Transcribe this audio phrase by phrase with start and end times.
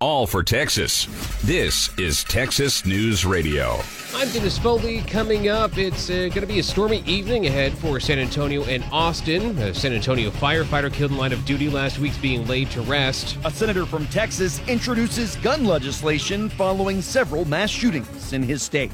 [0.00, 1.06] all for Texas.
[1.42, 3.80] This is Texas News Radio.
[4.14, 5.00] I'm Dennis Foley.
[5.00, 8.84] Coming up, it's uh, going to be a stormy evening ahead for San Antonio and
[8.92, 9.58] Austin.
[9.58, 13.36] A San Antonio firefighter killed in line of duty last week's being laid to rest.
[13.44, 18.92] A senator from Texas introduces gun legislation following several mass shootings in his state.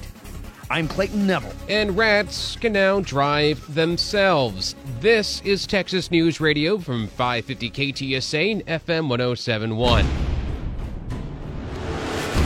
[0.71, 1.53] I'm Clayton Neville.
[1.69, 4.75] And rats can now drive themselves.
[5.01, 10.24] This is Texas News Radio from 550 KTSA and FM 1071.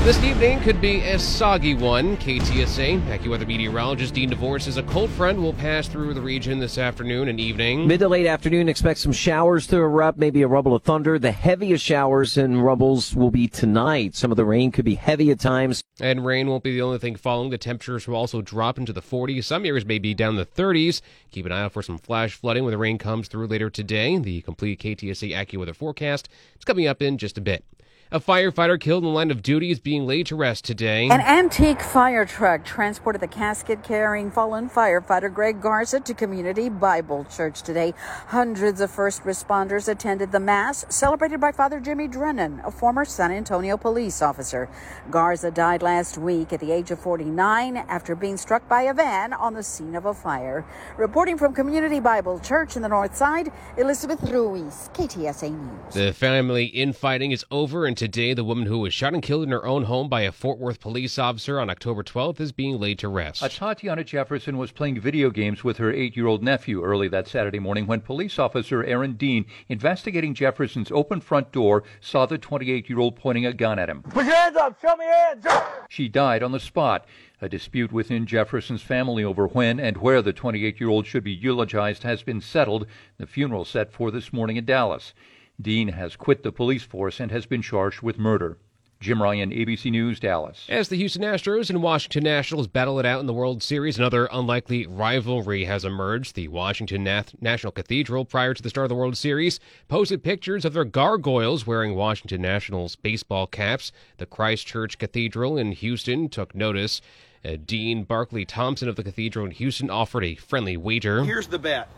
[0.09, 2.17] This evening could be a soggy one.
[2.17, 6.79] KTSA AccuWeather meteorologist Dean DeVore says a cold front will pass through the region this
[6.79, 7.87] afternoon and evening.
[7.87, 11.19] Mid to late afternoon, expect some showers to erupt, maybe a rumble of thunder.
[11.19, 14.15] The heaviest showers and rumbles will be tonight.
[14.15, 15.83] Some of the rain could be heavy at times.
[16.01, 17.51] And rain won't be the only thing falling.
[17.51, 19.45] The temperatures will also drop into the 40s.
[19.45, 21.03] Some areas may be down the 30s.
[21.33, 24.17] Keep an eye out for some flash flooding when the rain comes through later today.
[24.17, 27.63] The complete KTSA AccuWeather forecast is coming up in just a bit.
[28.11, 31.11] A firefighter killed in the line of duty is being laid to rest today.
[31.11, 37.27] An antique fire truck transported the casket carrying fallen firefighter Greg Garza to Community Bible
[37.31, 37.93] Church today.
[38.29, 43.31] Hundreds of first responders attended the Mass celebrated by Father Jimmy Drennan, a former San
[43.31, 44.71] Antonio police officer.
[45.11, 49.35] Garza died last week at the age of 49 after being struck by a van
[49.35, 50.65] on the scene of a fire.
[50.97, 55.93] Reporting from Community Bible Church in the North Side, Elizabeth Ruiz, KTSA News.
[55.93, 59.51] The family infighting is over and today, the woman who was shot and killed in
[59.51, 63.01] her own home by a Fort Worth police officer on October 12th is being laid
[63.01, 63.43] to rest.
[63.43, 67.27] A Tatiana Jefferson was playing video games with her eight year old nephew early that
[67.27, 72.89] Saturday morning when police officer Aaron Dean, investigating Jefferson's open front door, saw the 28
[72.89, 74.03] year old pointing a gun at him.
[74.05, 74.81] Put your hands up!
[74.81, 75.47] Show me your hands!
[75.89, 77.05] She died on the spot.
[77.41, 81.33] A dispute within Jefferson's family over when and where the 28 year old should be
[81.33, 82.87] eulogized has been settled.
[83.17, 85.15] The funeral set for this morning in Dallas.
[85.61, 88.59] Dean has quit the police force and has been charged with murder.
[89.01, 90.67] Jim Ryan, ABC News, Dallas.
[90.69, 94.29] As the Houston Astros and Washington Nationals battle it out in the World Series, another
[94.33, 96.35] unlikely rivalry has emerged.
[96.35, 97.05] The Washington
[97.41, 101.65] National Cathedral, prior to the start of the World Series, posted pictures of their gargoyles
[101.65, 103.93] wearing Washington Nationals baseball caps.
[104.17, 107.01] The Christchurch Cathedral in Houston took notice.
[107.45, 111.23] Uh, Dean Barkley Thompson of the Cathedral in Houston offered a friendly wager.
[111.23, 111.89] Here's the bet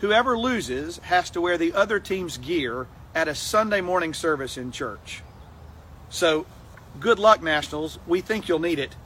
[0.00, 4.72] whoever loses has to wear the other team's gear at a Sunday morning service in
[4.72, 5.22] church.
[6.08, 6.46] So,
[6.98, 7.98] good luck, Nationals.
[8.06, 8.96] We think you'll need it.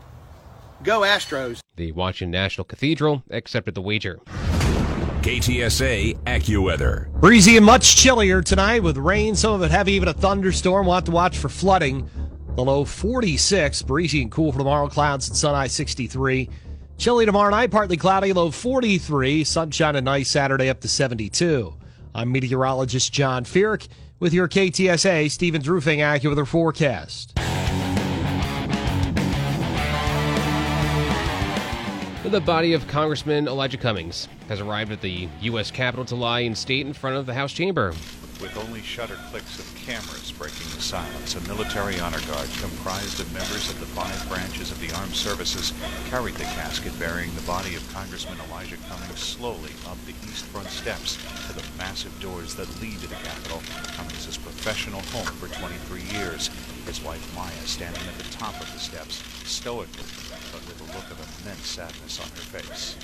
[0.83, 1.61] Go Astros.
[1.77, 4.21] The Washington National Cathedral accepted the wager.
[5.23, 7.11] KTSA AccuWeather.
[7.21, 10.87] Breezy and much chillier tonight with rain, some of it heavy, even a thunderstorm.
[10.87, 12.09] We'll have to watch for flooding.
[12.57, 14.89] The low 46, breezy and cool for tomorrow.
[14.89, 16.51] Clouds and sun high 63.
[17.05, 19.45] Chilly tomorrow night, partly cloudy, low 43.
[19.45, 21.75] Sunshine and nice Saturday up to 72.
[22.15, 23.89] I'm meteorologist John Feerick
[24.21, 27.35] with your KTSA Stevens Roofing AccuWeather forecast.
[32.25, 35.71] The body of Congressman Elijah Cummings has arrived at the U.S.
[35.71, 37.93] Capitol to lie in state in front of the House chamber.
[38.41, 43.33] With only shutter clicks of cameras breaking the silence, a military honor guard comprised of
[43.33, 45.73] members of the five branches of the armed services
[46.11, 50.69] carried the casket bearing the body of Congressman Elijah Cummings slowly up the east front
[50.69, 51.17] steps
[51.47, 53.63] to the massive doors that lead to the Capitol,
[53.95, 56.51] Cummings' professional home for 23 years.
[56.87, 60.11] His wife Maya standing at the top of the steps, stoically,
[60.53, 62.97] but with a look of immense sadness on her face.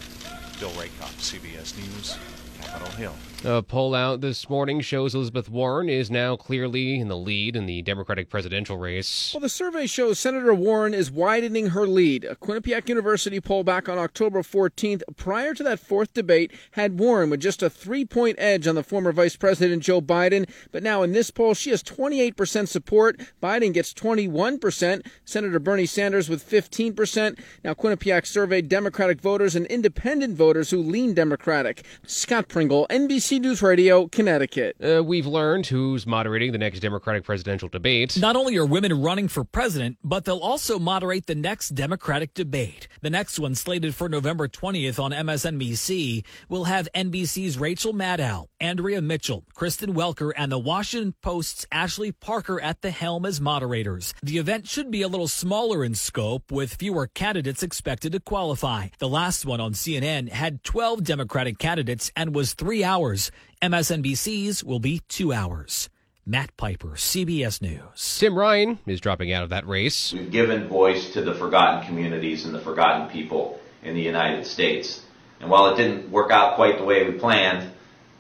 [0.59, 2.19] Bill Raycott, CBS News,
[2.61, 3.15] Capitol Hill.
[3.43, 7.65] A poll out this morning shows Elizabeth Warren is now clearly in the lead in
[7.65, 9.33] the Democratic presidential race.
[9.33, 12.25] Well, the survey shows Senator Warren is widening her lead.
[12.25, 17.31] A Quinnipiac University poll back on October 14th, prior to that fourth debate, had Warren
[17.31, 20.47] with just a three point edge on the former Vice President Joe Biden.
[20.71, 23.19] But now in this poll, she has 28% support.
[23.43, 25.07] Biden gets 21%.
[25.25, 27.41] Senator Bernie Sanders with 15%.
[27.65, 31.87] Now, Quinnipiac surveyed Democratic voters and independent voters who lean Democratic.
[32.05, 33.30] Scott Pringle, NBC.
[33.31, 34.77] NBC News Radio, Connecticut.
[34.83, 38.19] Uh, we've learned who's moderating the next Democratic presidential debate.
[38.19, 42.89] Not only are women running for president, but they'll also moderate the next Democratic debate.
[43.03, 49.01] The next one, slated for November 20th on MSNBC, will have NBC's Rachel Maddow, Andrea
[49.01, 54.13] Mitchell, Kristen Welker, and the Washington Post's Ashley Parker at the helm as moderators.
[54.25, 58.89] The event should be a little smaller in scope, with fewer candidates expected to qualify.
[58.99, 63.31] The last one on CNN had 12 Democratic candidates and was three hours hours.
[63.63, 65.89] MSNBC's will be two hours.
[66.27, 68.19] Matt Piper, CBS News.
[68.19, 70.13] Tim Ryan is dropping out of that race.
[70.13, 75.03] We've given voice to the forgotten communities and the forgotten people in the United States.
[75.41, 77.73] And while it didn't work out quite the way we planned,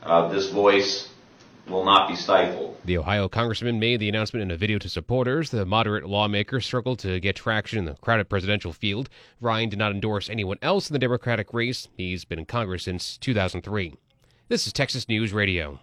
[0.03, 1.09] uh, this voice
[1.69, 2.77] will not be stifled.
[2.85, 5.51] The Ohio congressman made the announcement in a video to supporters.
[5.51, 9.09] The moderate lawmaker struggled to get traction in the crowded presidential field.
[9.41, 11.89] Ryan did not endorse anyone else in the Democratic race.
[11.97, 13.95] He's been in Congress since 2003.
[14.51, 15.79] This is Texas News Radio.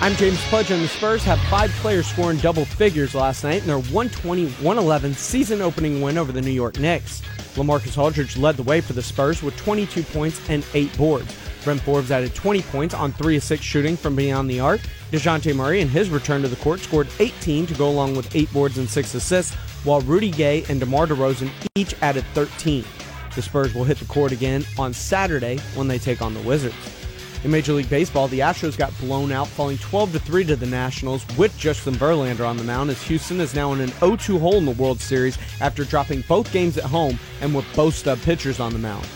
[0.00, 3.66] I'm James Pudge, and the Spurs have five players scoring double figures last night in
[3.66, 7.20] their 120 111 season opening win over the New York Knicks.
[7.56, 11.36] Lamarcus Aldridge led the way for the Spurs with 22 points and 8 boards.
[11.62, 14.80] Bryn Forbes added 20 points on 3 of 6 shooting from beyond the arc.
[15.10, 18.50] DeJounte Murray, in his return to the court, scored 18 to go along with 8
[18.50, 22.82] boards and 6 assists, while Rudy Gay and DeMar DeRozan each added 13.
[23.34, 26.74] The Spurs will hit the court again on Saturday when they take on the Wizards.
[27.44, 31.26] In Major League Baseball, the Astros got blown out, falling 12 3 to the Nationals
[31.36, 34.58] with Justin Verlander on the mound as Houston is now in an 0 2 hole
[34.58, 38.60] in the World Series after dropping both games at home and with both stub pitchers
[38.60, 39.06] on the mound.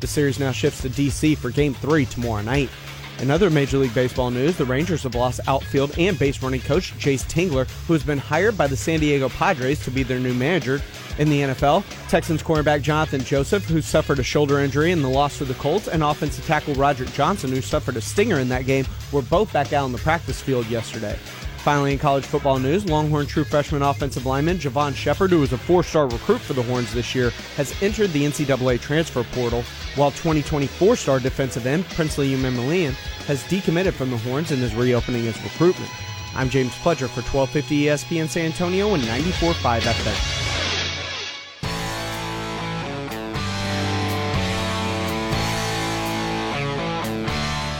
[0.00, 2.70] The series now shifts to DC for Game 3 tomorrow night.
[3.20, 6.92] In other Major League Baseball news, the Rangers have lost outfield and base running coach
[6.98, 10.34] Jayce Tingler, who has been hired by the San Diego Padres to be their new
[10.34, 10.82] manager.
[11.18, 15.38] In the NFL, Texans cornerback Johnathan Joseph, who suffered a shoulder injury in the loss
[15.38, 18.84] to the Colts, and offensive tackle Roderick Johnson, who suffered a stinger in that game,
[19.12, 21.18] were both back out on the practice field yesterday.
[21.66, 25.58] Finally, in college football news, Longhorn true freshman offensive lineman Javon Shepard, who was a
[25.58, 29.64] four star recruit for the Horns this year, has entered the NCAA transfer portal,
[29.96, 32.92] while 2024 star defensive end Princely Umanmielen
[33.26, 35.90] has decommitted from the Horns and is reopening his recruitment.
[36.36, 40.35] I'm James Pledger for 1250 ESPN San Antonio and 94.5 FM.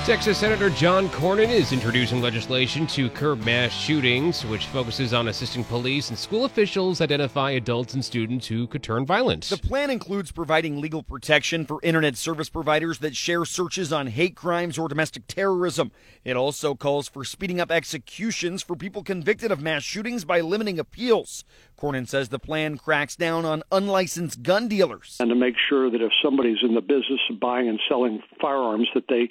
[0.06, 5.64] Texas Senator John Cornyn is introducing legislation to curb mass shootings, which focuses on assisting
[5.64, 9.42] police and school officials identify adults and students who could turn violent.
[9.46, 14.36] The plan includes providing legal protection for internet service providers that share searches on hate
[14.36, 15.90] crimes or domestic terrorism.
[16.22, 20.78] It also calls for speeding up executions for people convicted of mass shootings by limiting
[20.78, 21.42] appeals.
[21.76, 25.16] Cornyn says the plan cracks down on unlicensed gun dealers.
[25.18, 28.86] And to make sure that if somebody's in the business of buying and selling firearms,
[28.94, 29.30] that they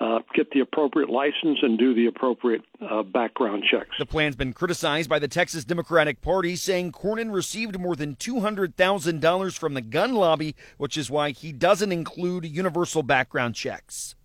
[0.00, 3.90] uh, get the appropriate license and do the appropriate uh, background checks.
[3.98, 9.58] The plan's been criticized by the Texas Democratic Party, saying Cornyn received more than $200,000
[9.58, 14.16] from the gun lobby, which is why he doesn't include universal background checks.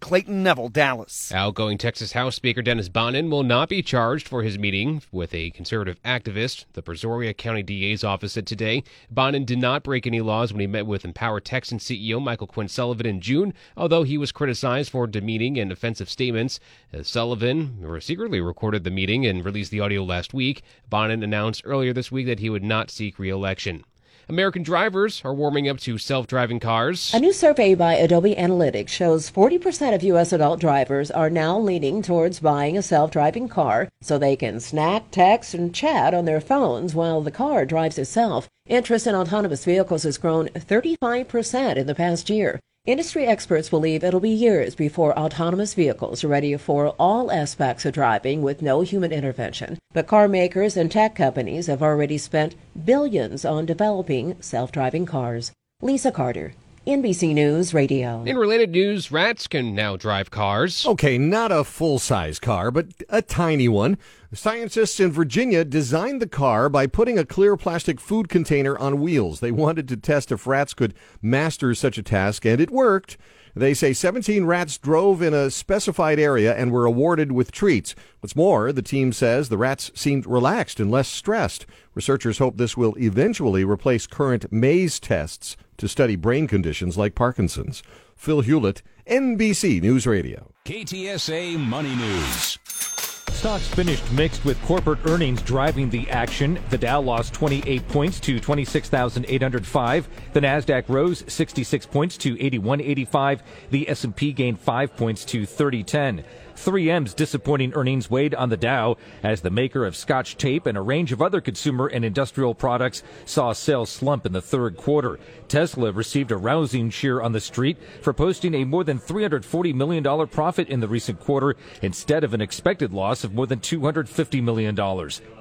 [0.00, 1.32] Clayton Neville, Dallas.
[1.32, 5.50] Outgoing Texas House Speaker Dennis Bonnen will not be charged for his meeting with a
[5.50, 6.66] conservative activist.
[6.74, 10.66] The Brazoria County DA's office said today Bonnen did not break any laws when he
[10.66, 15.06] met with Empower Texan CEO Michael Quinn Sullivan in June, although he was criticized for
[15.06, 16.60] demeaning and offensive statements.
[16.92, 20.62] As Sullivan secretly recorded the meeting and released the audio last week.
[20.90, 23.84] Bonnen announced earlier this week that he would not seek re-election.
[24.30, 27.14] American drivers are warming up to self driving cars.
[27.14, 30.34] A new survey by Adobe Analytics shows 40% of U.S.
[30.34, 35.10] adult drivers are now leaning towards buying a self driving car so they can snack,
[35.10, 38.50] text, and chat on their phones while the car drives itself.
[38.66, 42.60] Interest in autonomous vehicles has grown 35% in the past year.
[42.88, 47.92] Industry experts believe it'll be years before autonomous vehicles are ready for all aspects of
[47.92, 49.76] driving with no human intervention.
[49.92, 52.54] But car makers and tech companies have already spent
[52.86, 55.52] billions on developing self driving cars.
[55.82, 56.54] Lisa Carter,
[56.88, 58.22] NBC News Radio.
[58.24, 60.86] In related news, rats can now drive cars.
[60.86, 63.98] Okay, not a full size car, but a tiny one.
[64.32, 69.40] Scientists in Virginia designed the car by putting a clear plastic food container on wheels.
[69.40, 73.18] They wanted to test if rats could master such a task, and it worked.
[73.58, 77.96] They say 17 rats drove in a specified area and were awarded with treats.
[78.20, 81.66] What's more, the team says the rats seemed relaxed and less stressed.
[81.92, 87.82] Researchers hope this will eventually replace current maze tests to study brain conditions like Parkinson's.
[88.14, 90.52] Phil Hewlett, NBC News Radio.
[90.64, 92.97] KTSA Money News.
[93.30, 96.58] Stocks finished mixed with corporate earnings driving the action.
[96.70, 100.08] The Dow lost 28 points to 26,805.
[100.32, 103.42] The Nasdaq rose 66 points to 8185.
[103.70, 106.24] The S&P gained 5 points to 3010.
[106.58, 110.82] 3M's disappointing earnings weighed on the Dow as the maker of Scotch tape and a
[110.82, 115.18] range of other consumer and industrial products saw sales slump in the third quarter.
[115.46, 120.28] Tesla received a rousing cheer on the street for posting a more than $340 million
[120.28, 124.76] profit in the recent quarter instead of an expected loss of more than $250 million.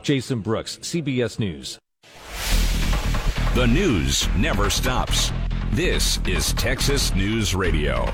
[0.04, 1.80] Jason Brooks, CBS News.
[3.56, 5.32] The news never stops.
[5.72, 8.14] This is Texas News Radio.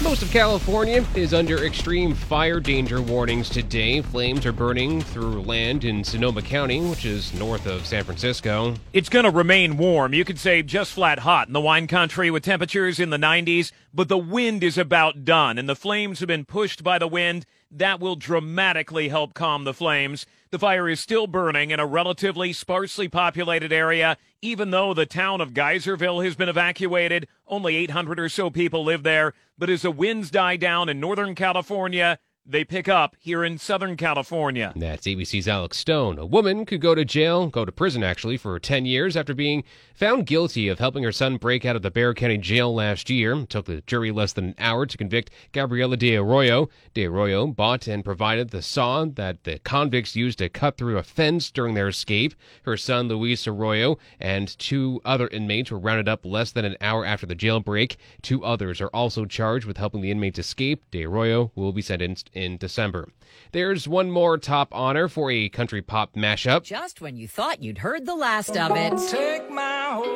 [0.00, 4.00] Most of California is under extreme fire danger warnings today.
[4.00, 8.76] Flames are burning through land in Sonoma County, which is north of San Francisco.
[8.92, 10.14] It's going to remain warm.
[10.14, 13.72] You could say just flat hot in the wine country with temperatures in the 90s,
[13.92, 17.44] but the wind is about done, and the flames have been pushed by the wind.
[17.68, 20.26] That will dramatically help calm the flames.
[20.50, 24.16] The fire is still burning in a relatively sparsely populated area.
[24.40, 29.02] Even though the town of Geyserville has been evacuated, only 800 or so people live
[29.02, 29.34] there.
[29.58, 33.94] But as the winds die down in Northern California, they pick up here in Southern
[33.94, 34.72] California.
[34.74, 36.18] That's ABC's Alex Stone.
[36.18, 39.64] A woman could go to jail, go to prison actually, for 10 years after being
[39.94, 43.34] found guilty of helping her son break out of the Bexar County jail last year.
[43.34, 46.70] It took the jury less than an hour to convict Gabriela De Arroyo.
[46.94, 51.02] De Arroyo bought and provided the saw that the convicts used to cut through a
[51.02, 52.34] fence during their escape.
[52.62, 57.04] Her son, Luis Arroyo, and two other inmates were rounded up less than an hour
[57.04, 57.96] after the jailbreak.
[58.22, 60.82] Two others are also charged with helping the inmates escape.
[60.90, 63.08] De Arroyo will be sentenced in December.
[63.52, 66.62] There's one more top honor for a country pop mashup.
[66.62, 68.92] Just when you thought you'd heard the last of it,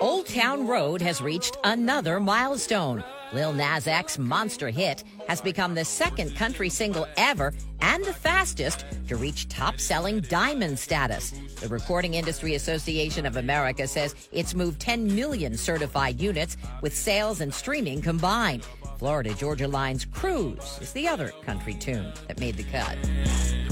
[0.00, 3.04] Old Town Road has reached another milestone.
[3.32, 8.84] Lil Nas X's monster hit has become the second country single ever and the fastest
[9.08, 11.32] to reach top selling diamond status.
[11.60, 17.40] The Recording Industry Association of America says it's moved 10 million certified units with sales
[17.40, 18.64] and streaming combined.
[18.98, 22.96] Florida Georgia Line's Cruise is the other country tune that made the cut.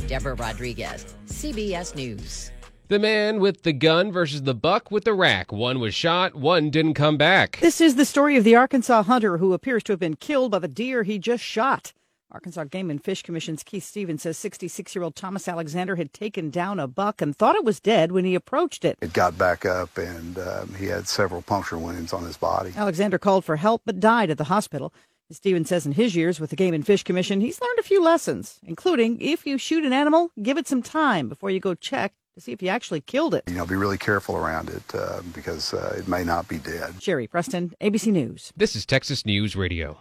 [0.09, 2.51] Deborah Rodriguez, CBS News.
[2.91, 5.53] The man with the gun versus the buck with the rack.
[5.53, 7.61] One was shot, one didn't come back.
[7.61, 10.59] This is the story of the Arkansas hunter who appears to have been killed by
[10.59, 11.93] the deer he just shot.
[12.33, 16.51] Arkansas Game and Fish Commission's Keith Stevens says 66 year old Thomas Alexander had taken
[16.51, 18.99] down a buck and thought it was dead when he approached it.
[19.01, 22.73] It got back up and um, he had several puncture wounds on his body.
[22.77, 24.93] Alexander called for help but died at the hospital.
[25.31, 28.03] Stevens says in his years with the Game and Fish Commission, he's learned a few
[28.03, 32.15] lessons, including if you shoot an animal, give it some time before you go check
[32.41, 33.45] to see if you actually killed it.
[33.47, 37.03] You know, be really careful around it uh, because uh, it may not be dead.
[37.03, 38.53] Sherry Preston, ABC News.
[38.57, 39.99] This is Texas News Radio.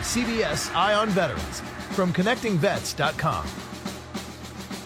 [0.00, 1.60] CBS Eye on Veterans
[1.90, 3.46] from ConnectingVets.com.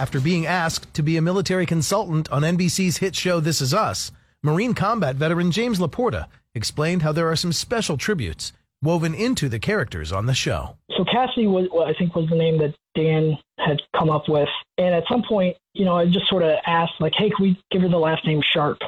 [0.00, 4.11] After being asked to be a military consultant on NBC's hit show This Is Us,
[4.43, 8.53] Marine combat veteran James Laporta explained how there are some special tributes
[8.85, 10.76] woven into the characters on the show.
[10.97, 14.49] So Cassidy was, I think, was the name that Dan had come up with,
[14.79, 17.61] and at some point, you know, I just sort of asked, like, "Hey, can we
[17.71, 18.79] give her the last name Sharp?"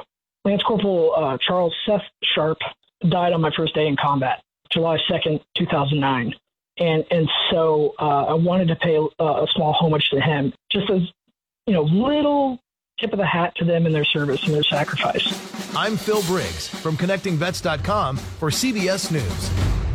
[0.44, 2.58] Lance Corporal uh, Charles Seth Sharp
[3.08, 6.32] died on my first day in combat, July second, two thousand nine,
[6.78, 10.88] and and so uh, I wanted to pay a, a small homage to him, just
[10.90, 11.00] as
[11.66, 12.60] you know, little
[12.98, 15.76] tip of the hat to them and their service and their sacrifice.
[15.76, 19.85] I'm Phil Briggs from ConnectingVets.com for CBS News.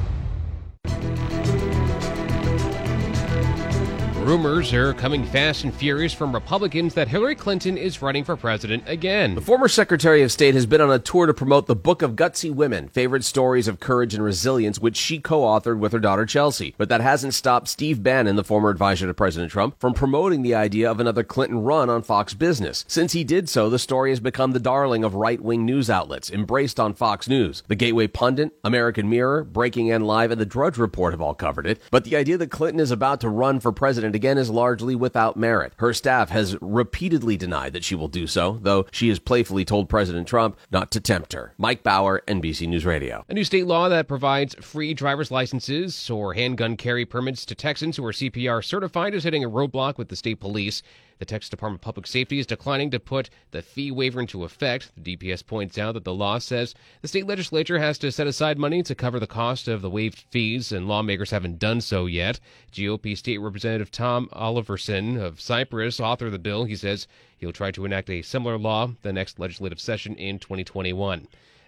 [4.21, 8.83] Rumors are coming fast and furious from Republicans that Hillary Clinton is running for president
[8.85, 9.33] again.
[9.33, 12.11] The former Secretary of State has been on a tour to promote the Book of
[12.11, 16.75] Gutsy Women, favorite stories of courage and resilience, which she co-authored with her daughter Chelsea.
[16.77, 20.53] But that hasn't stopped Steve Bannon, the former advisor to President Trump, from promoting the
[20.53, 22.85] idea of another Clinton run on Fox Business.
[22.87, 26.79] Since he did so, the story has become the darling of right-wing news outlets, embraced
[26.79, 27.63] on Fox News.
[27.67, 31.65] The Gateway Pundit, American Mirror, Breaking and Live, and The Drudge Report have all covered
[31.65, 31.81] it.
[31.89, 35.37] But the idea that Clinton is about to run for president again is largely without
[35.37, 35.73] merit.
[35.77, 39.89] Her staff has repeatedly denied that she will do so, though she has playfully told
[39.89, 41.53] President Trump not to tempt her.
[41.57, 43.25] Mike Bauer, NBC News Radio.
[43.29, 47.97] A new state law that provides free driver's licenses or handgun carry permits to Texans
[47.97, 50.81] who are CPR certified is hitting a roadblock with the state police.
[51.21, 54.91] The Texas Department of Public Safety is declining to put the fee waiver into effect.
[54.97, 56.73] The DPS points out that the law says
[57.03, 60.25] the state legislature has to set aside money to cover the cost of the waived
[60.31, 62.39] fees, and lawmakers haven't done so yet.
[62.71, 66.63] GOP State Representative Tom Oliverson of Cypress authored the bill.
[66.63, 67.05] He says
[67.37, 71.27] he'll try to enact a similar law the next legislative session in 2021.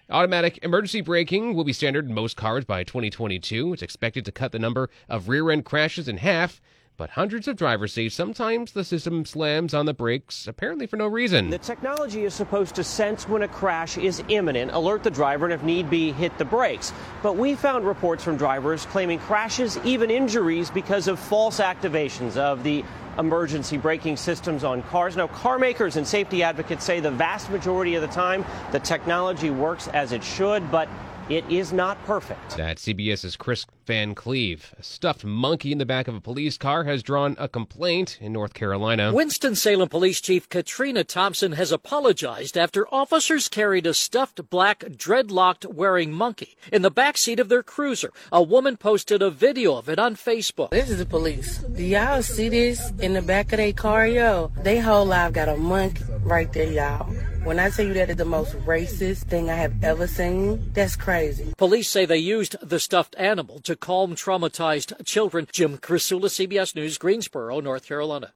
[0.09, 3.73] Automatic emergency braking will be standard in most cars by 2022.
[3.73, 6.59] It's expected to cut the number of rear end crashes in half
[6.97, 11.07] but hundreds of drivers say sometimes the system slams on the brakes, apparently for no
[11.07, 11.49] reason.
[11.49, 15.53] The technology is supposed to sense when a crash is imminent, alert the driver, and
[15.53, 16.93] if need be, hit the brakes.
[17.21, 22.63] But we found reports from drivers claiming crashes, even injuries, because of false activations of
[22.63, 22.83] the
[23.17, 25.15] emergency braking systems on cars.
[25.15, 29.49] Now, car makers and safety advocates say the vast majority of the time the technology
[29.49, 30.89] works as it should, but
[31.29, 32.57] it is not perfect.
[32.57, 34.73] That CBS's Kris Van Cleave.
[34.77, 38.33] A stuffed monkey in the back of a police car has drawn a complaint in
[38.33, 39.13] North Carolina.
[39.13, 46.11] Winston-Salem Police Chief Katrina Thompson has apologized after officers carried a stuffed black dreadlocked wearing
[46.11, 48.11] monkey in the back seat of their cruiser.
[48.31, 50.69] A woman posted a video of it on Facebook.
[50.69, 51.57] This is the police.
[51.57, 54.51] Do y'all see this in the back of their car, yo?
[54.57, 57.13] They whole life got a monkey right there, y'all.
[57.43, 60.95] When I tell you that is the most racist thing I have ever seen, that's
[60.95, 61.53] crazy.
[61.57, 65.47] Police say they used the stuffed animal to calm traumatized children.
[65.51, 68.31] Jim Krasula, CBS News, Greensboro, North Carolina.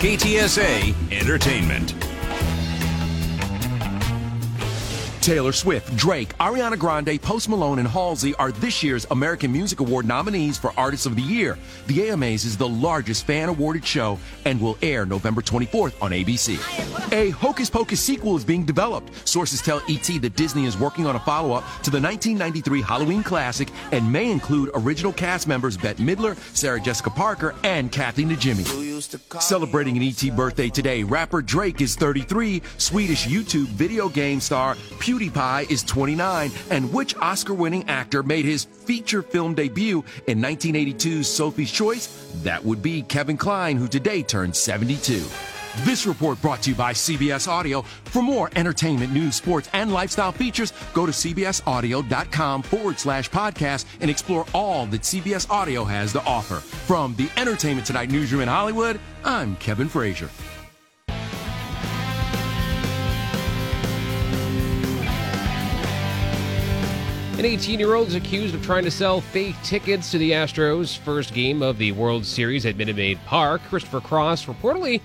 [0.00, 2.07] KTSA Entertainment.
[5.28, 10.06] Taylor Swift, Drake, Ariana Grande, Post Malone, and Halsey are this year's American Music Award
[10.06, 11.58] nominees for Artists of the Year.
[11.86, 16.56] The AMAs is the largest fan awarded show and will air November 24th on ABC.
[17.12, 19.28] A Hocus Pocus sequel is being developed.
[19.28, 23.22] Sources tell ET that Disney is working on a follow up to the 1993 Halloween
[23.22, 28.88] classic and may include original cast members Bette Midler, Sarah Jessica Parker, and Kathy Najimy.
[29.42, 35.17] Celebrating an ET birthday today, rapper Drake is 33, Swedish YouTube video game star Pew
[35.18, 41.26] PewDiePie is 29, and which Oscar winning actor made his feature film debut in 1982's
[41.26, 42.30] Sophie's Choice?
[42.42, 45.24] That would be Kevin Kline, who today turned 72.
[45.78, 47.82] This report brought to you by CBS Audio.
[48.04, 54.10] For more entertainment, news, sports, and lifestyle features, go to cbsaudio.com forward slash podcast and
[54.10, 56.56] explore all that CBS Audio has to offer.
[56.56, 60.30] From the Entertainment Tonight newsroom in Hollywood, I'm Kevin Frazier.
[67.38, 70.98] An 18 year old is accused of trying to sell fake tickets to the Astros'
[70.98, 73.60] first game of the World Series at Minute Maid Park.
[73.68, 75.00] Christopher Cross reportedly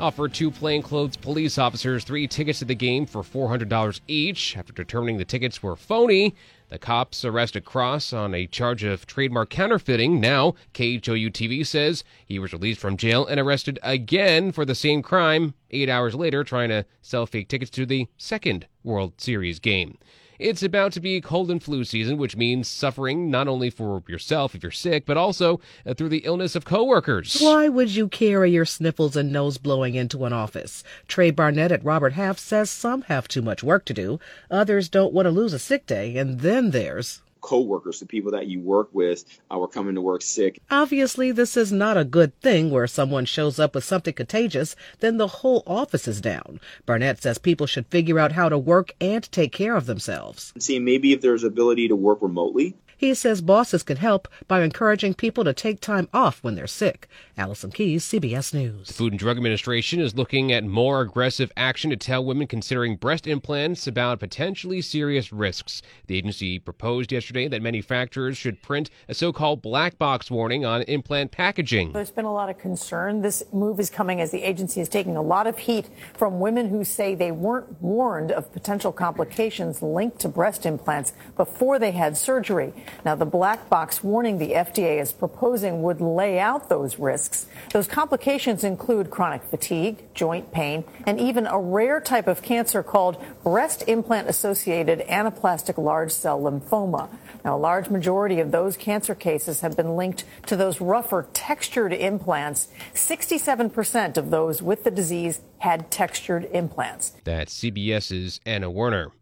[0.00, 4.56] offered two plainclothes police officers three tickets to the game for $400 each.
[4.56, 6.34] After determining the tickets were phony,
[6.70, 10.20] the cops arrested Cross on a charge of trademark counterfeiting.
[10.20, 15.02] Now, KHOU TV says he was released from jail and arrested again for the same
[15.02, 19.98] crime eight hours later, trying to sell fake tickets to the second World Series game.
[20.38, 24.54] It's about to be cold and flu season, which means suffering not only for yourself
[24.54, 27.40] if you're sick, but also uh, through the illness of coworkers.
[27.40, 30.84] Why would you carry your sniffles and nose blowing into an office?
[31.08, 34.20] Trey Barnett at Robert Half says some have too much work to do,
[34.50, 38.48] others don't want to lose a sick day, and then there's coworkers, the people that
[38.48, 40.60] you work with, uh, were coming to work sick.
[40.68, 45.16] Obviously, this is not a good thing where someone shows up with something contagious, then
[45.16, 46.58] the whole office is down.
[46.86, 50.52] Barnett says people should figure out how to work and take care of themselves.
[50.58, 55.14] See, maybe if there's ability to work remotely, he says bosses can help by encouraging
[55.14, 57.08] people to take time off when they're sick.
[57.38, 58.88] Allison Keyes, CBS News.
[58.88, 62.96] The Food and Drug Administration is looking at more aggressive action to tell women considering
[62.96, 65.82] breast implants about potentially serious risks.
[66.06, 71.30] The agency proposed yesterday that manufacturers should print a so-called black box warning on implant
[71.30, 71.92] packaging.
[71.92, 73.20] There's been a lot of concern.
[73.20, 76.70] This move is coming as the agency is taking a lot of heat from women
[76.70, 82.16] who say they weren't warned of potential complications linked to breast implants before they had
[82.16, 82.72] surgery.
[83.04, 87.25] Now, the black box warning the FDA is proposing would lay out those risks.
[87.72, 93.22] Those complications include chronic fatigue, joint pain, and even a rare type of cancer called
[93.42, 97.08] breast implant associated anaplastic large cell lymphoma.
[97.44, 101.92] Now, a large majority of those cancer cases have been linked to those rougher textured
[101.92, 102.68] implants.
[102.94, 107.12] 67% of those with the disease had textured implants.
[107.24, 109.12] That's CBS's Anna Werner.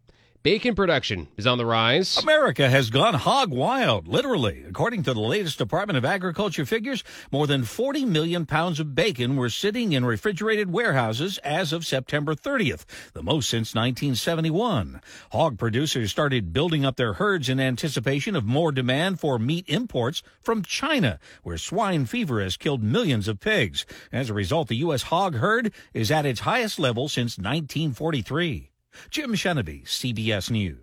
[0.45, 2.19] Bacon production is on the rise.
[2.19, 4.63] America has gone hog wild, literally.
[4.69, 9.37] According to the latest Department of Agriculture figures, more than 40 million pounds of bacon
[9.37, 15.01] were sitting in refrigerated warehouses as of September 30th, the most since 1971.
[15.31, 20.21] Hog producers started building up their herds in anticipation of more demand for meat imports
[20.43, 23.83] from China, where swine fever has killed millions of pigs.
[24.11, 25.01] As a result, the U.S.
[25.01, 28.69] hog herd is at its highest level since 1943.
[29.09, 30.79] Jim Chenevey, CBS News.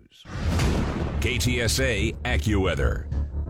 [1.19, 3.05] KTSA AccuWeather.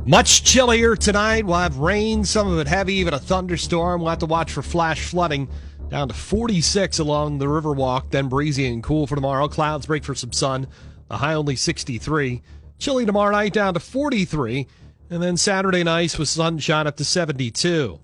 [0.06, 1.46] Much chillier tonight.
[1.46, 4.02] We'll have rain, some of it heavy, even a thunderstorm.
[4.02, 5.48] We'll have to watch for flash flooding.
[5.90, 9.48] Down to 46 along the Riverwalk, then breezy and cool for tomorrow.
[9.48, 10.68] Clouds break for some sun.
[11.08, 12.42] The high only 63.
[12.80, 14.68] Chilly tomorrow night down to 43.
[15.10, 18.00] And then Saturday nights with sunshine up to 72.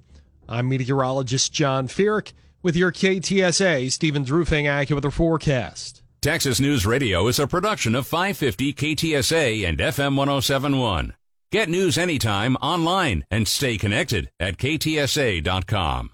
[0.48, 5.99] I'm meteorologist John Feerick with your KTSA Stevens Roofing AccuWeather forecast.
[6.22, 11.14] Texas News Radio is a production of 550 KTSA and FM 1071.
[11.50, 16.10] Get news anytime online and stay connected at ktsa.com.